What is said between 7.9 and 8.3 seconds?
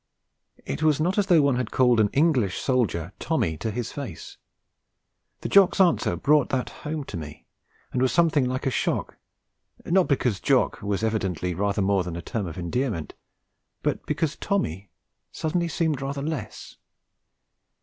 and with